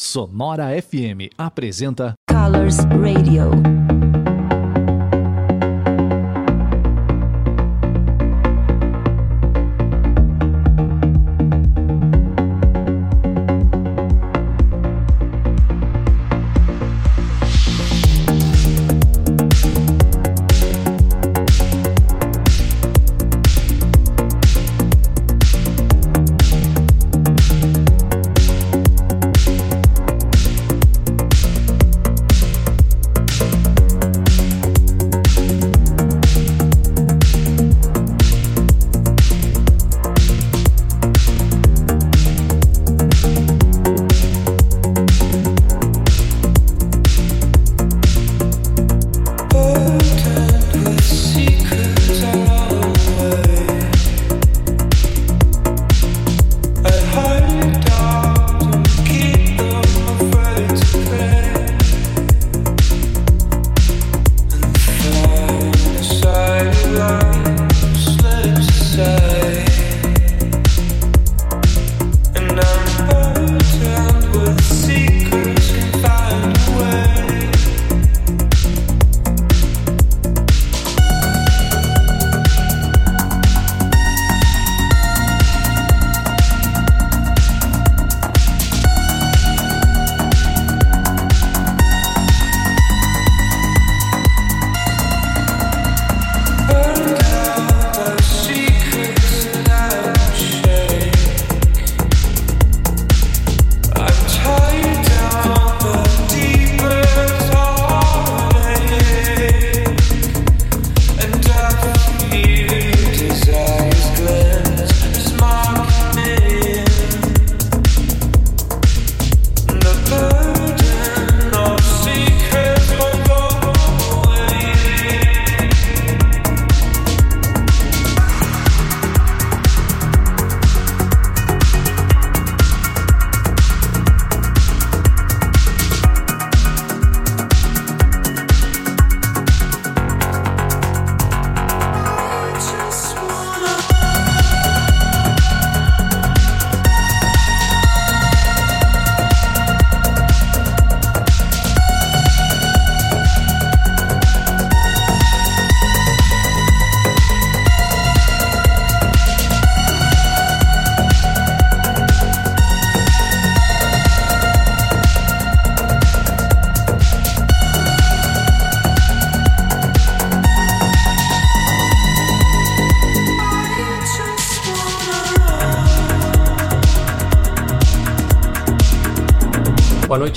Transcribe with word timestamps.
Sonora 0.00 0.76
FM 0.80 1.28
apresenta 1.36 2.14
Colors 2.30 2.84
Radio. 3.02 3.50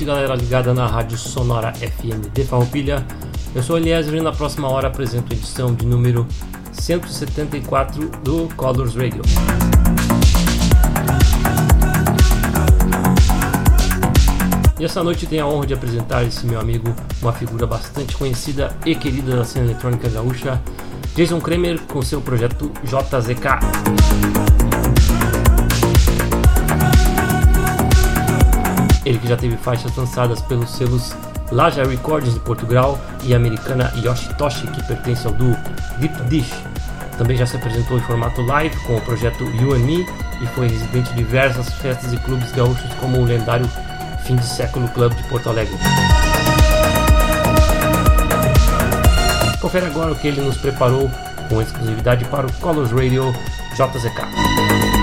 Noite, 0.02 0.06
galera 0.06 0.36
ligada 0.36 0.74
na 0.74 0.88
Rádio 0.88 1.18
Sonora 1.18 1.74
FM 1.74 2.32
de 2.34 2.44
Farroupilha. 2.44 3.06
Eu 3.54 3.62
sou 3.62 3.78
Eliezer 3.78 4.16
e 4.16 4.22
na 4.22 4.32
próxima 4.32 4.68
hora 4.70 4.88
apresento 4.88 5.34
a 5.34 5.36
edição 5.36 5.74
de 5.74 5.86
número 5.86 6.28
174 6.72 8.10
do 8.24 8.48
Colors 8.56 8.96
Radio. 8.96 9.22
E 14.80 14.86
essa 14.86 15.04
noite 15.04 15.28
tenho 15.28 15.46
a 15.46 15.48
honra 15.48 15.68
de 15.68 15.74
apresentar 15.74 16.24
esse 16.24 16.46
meu 16.46 16.60
amigo, 16.60 16.94
uma 17.22 17.34
figura 17.34 17.68
bastante 17.68 18.16
conhecida 18.18 18.76
e 18.86 18.96
querida 18.96 19.36
da 19.36 19.46
cena 19.46 19.66
eletrônica 19.66 20.10
gaúcha, 20.10 20.60
Jason 21.16 21.40
Kramer 21.40 21.80
com 21.82 22.02
seu 22.02 22.22
projeto 22.22 22.72
JZK. 22.84 24.51
Ele 29.12 29.20
que 29.20 29.28
já 29.28 29.36
teve 29.36 29.58
faixas 29.58 29.94
lançadas 29.94 30.42
pelos 30.44 30.70
selos 30.70 31.14
Laja 31.52 31.84
Records 31.84 32.34
de 32.34 32.40
Portugal 32.40 32.98
e 33.26 33.34
a 33.34 33.36
americana 33.36 33.92
Yoshitoshi, 33.98 34.66
que 34.68 34.82
pertence 34.84 35.28
ao 35.28 35.34
duo 35.34 35.54
Deep 35.98 36.16
Dish. 36.30 36.54
Também 37.18 37.36
já 37.36 37.46
se 37.46 37.58
apresentou 37.58 37.98
em 37.98 38.02
formato 38.04 38.42
live 38.42 38.74
com 38.86 38.96
o 38.96 39.02
projeto 39.02 39.44
You 39.44 39.74
and 39.74 39.80
Me 39.80 40.08
e 40.42 40.48
foi 40.56 40.70
residente 40.70 41.10
de 41.10 41.18
diversas 41.18 41.74
festas 41.74 42.14
e 42.14 42.18
clubes 42.20 42.54
gaúchos 42.54 42.90
como 43.02 43.20
o 43.20 43.26
lendário 43.26 43.70
Fim 44.24 44.38
de 44.38 44.46
Século 44.46 44.88
Club 44.88 45.14
de 45.14 45.24
Porto 45.24 45.50
Alegre. 45.50 45.78
Confere 49.60 49.88
agora 49.88 50.14
o 50.14 50.16
que 50.16 50.30
ele 50.30 50.40
nos 50.40 50.56
preparou 50.56 51.12
com 51.50 51.62
exclusividade 51.62 52.24
para 52.26 52.48
o 52.48 52.54
Colors 52.54 52.92
Radio 52.92 53.34
JZK. 53.76 55.01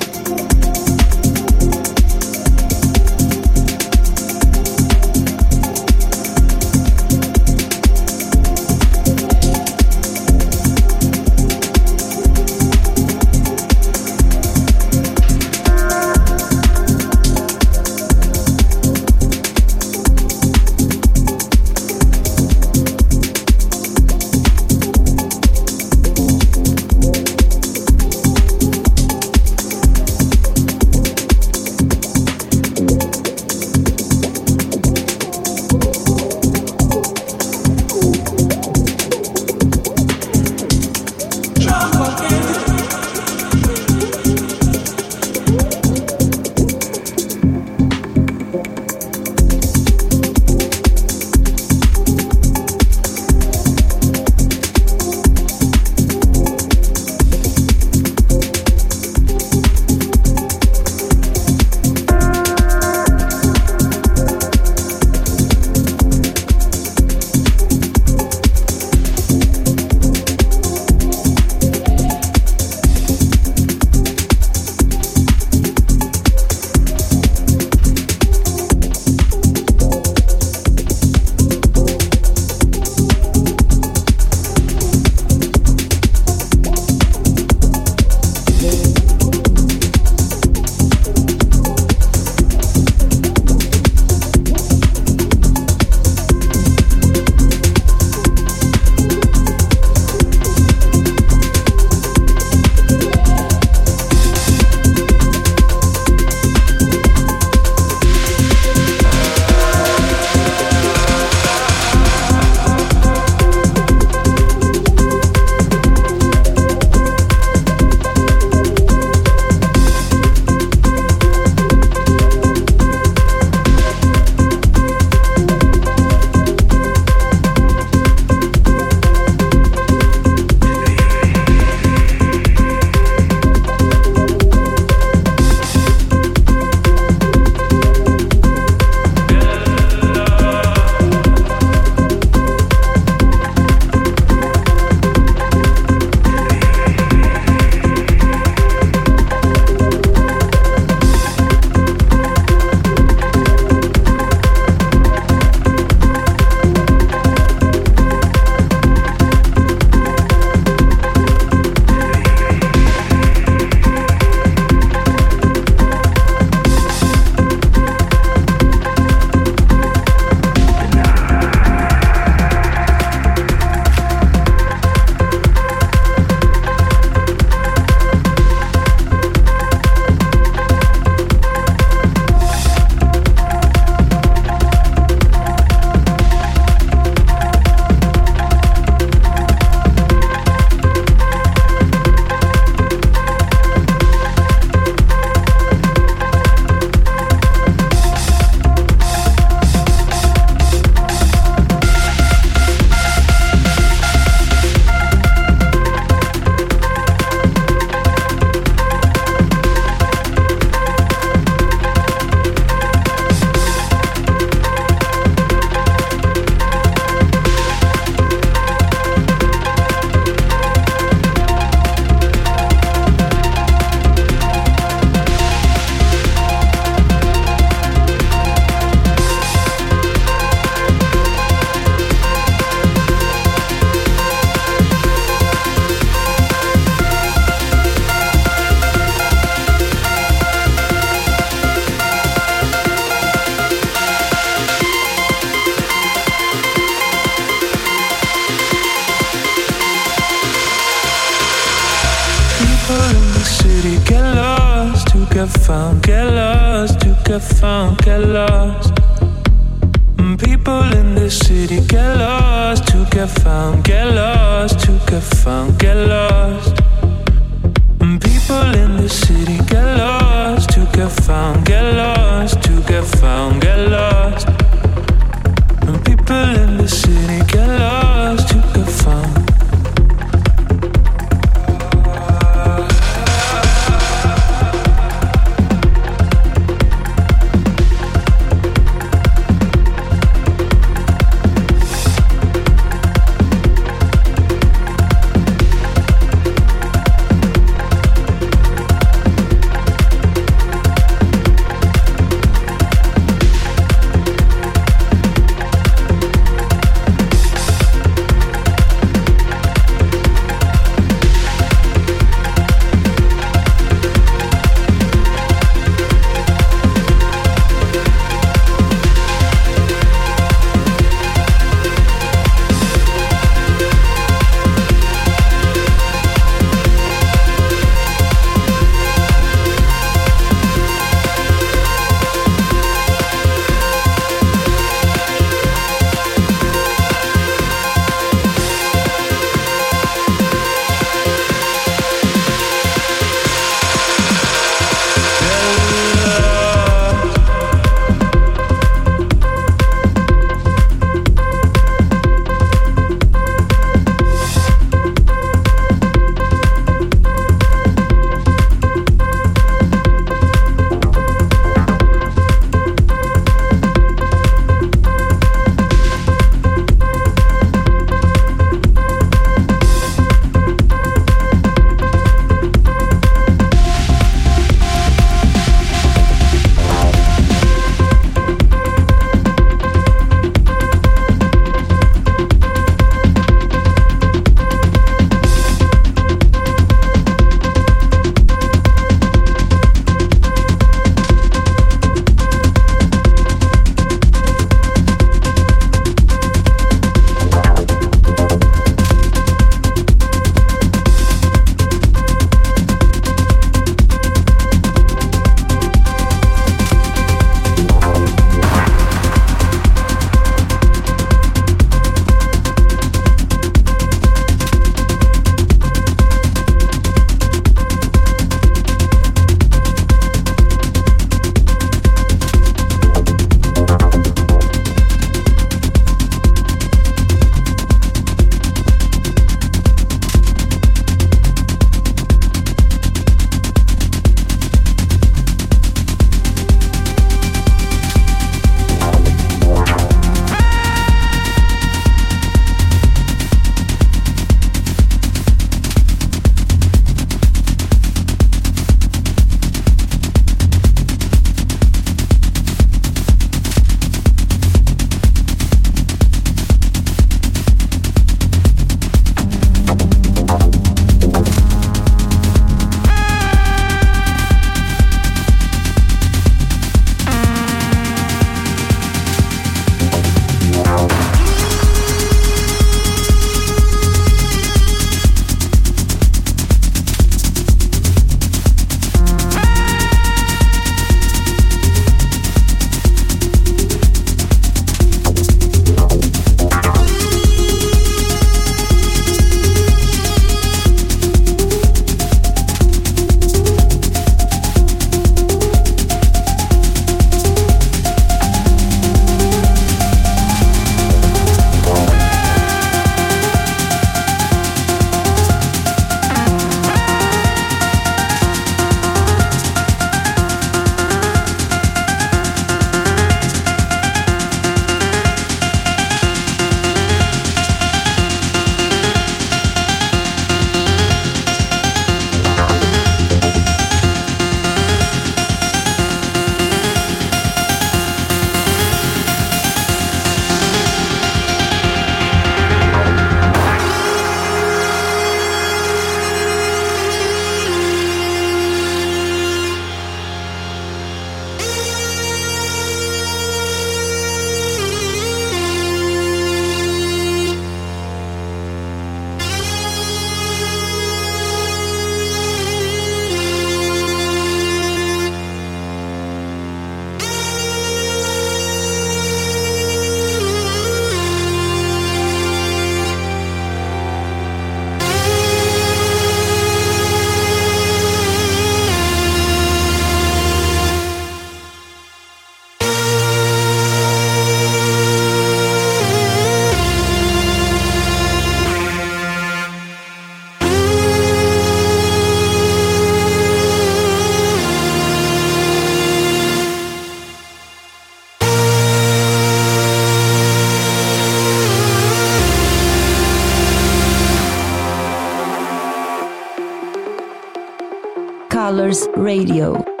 Radio. 599.41 600.00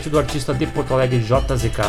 Set 0.00 0.08
do 0.08 0.18
artista 0.18 0.54
de 0.54 0.66
Porto 0.66 0.94
Alegre 0.94 1.18
JZK. 1.18 1.82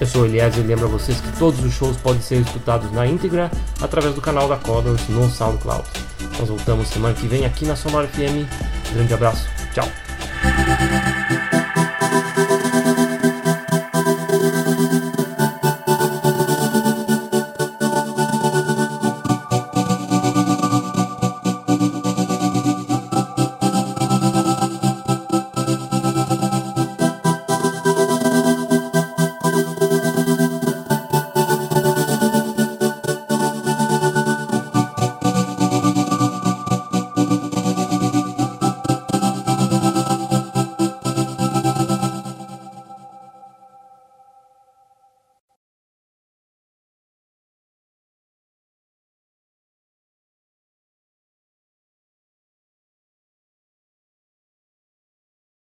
Eu 0.00 0.06
sou 0.06 0.22
o 0.22 0.26
Eliezer 0.26 0.62
e 0.62 0.66
lembro 0.66 0.86
a 0.86 0.88
vocês 0.88 1.18
que 1.20 1.38
todos 1.38 1.64
os 1.64 1.72
shows 1.72 1.96
podem 1.96 2.20
ser 2.20 2.40
escutados 2.40 2.92
na 2.92 3.06
íntegra 3.06 3.50
através 3.80 4.14
do 4.14 4.20
canal 4.20 4.48
da 4.48 4.56
Colors 4.56 5.08
no 5.08 5.30
SoundCloud. 5.30 5.84
Nós 6.38 6.48
voltamos 6.48 6.88
semana 6.88 7.14
que 7.14 7.26
vem 7.26 7.46
aqui 7.46 7.64
na 7.64 7.76
Sonora 7.76 8.06
FM. 8.08 8.46
grande 8.92 9.14
abraço! 9.14 9.53